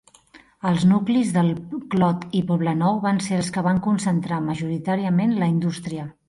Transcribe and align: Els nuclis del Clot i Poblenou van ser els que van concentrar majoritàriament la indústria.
Els 0.69 0.85
nuclis 0.91 1.33
del 1.35 1.51
Clot 1.95 2.25
i 2.39 2.41
Poblenou 2.53 2.97
van 3.05 3.21
ser 3.27 3.37
els 3.41 3.53
que 3.59 3.65
van 3.69 3.83
concentrar 3.89 4.41
majoritàriament 4.49 5.37
la 5.45 5.53
indústria. 5.55 6.09